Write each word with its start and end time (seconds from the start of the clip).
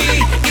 Rocky. 0.00 0.49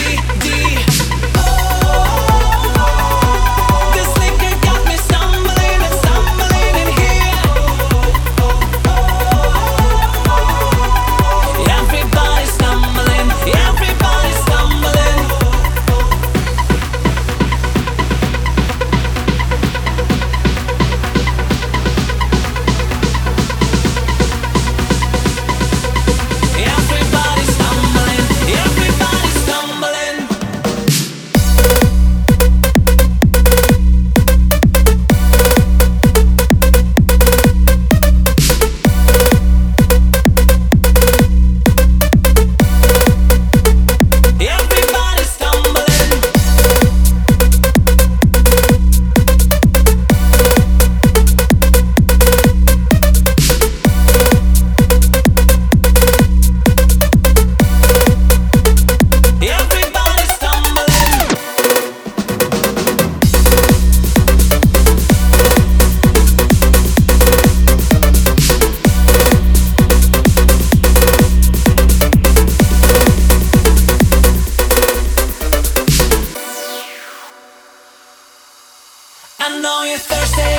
I 79.52 79.58
know 79.58 79.82
you're 79.82 79.98
thirsty. 79.98 80.54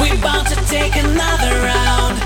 We're 0.00 0.18
about 0.18 0.46
to 0.46 0.56
take 0.64 0.96
another 0.96 1.60
round. 1.60 2.16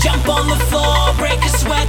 Jump 0.00 0.28
on 0.28 0.46
the 0.48 0.60
floor, 0.70 1.12
break 1.18 1.40
a 1.44 1.48
sweat. 1.58 1.88